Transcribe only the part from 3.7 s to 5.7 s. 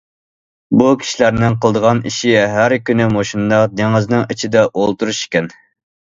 دېڭىزنىڭ ئىچىدە ئولتۇرۇش ئىكەن.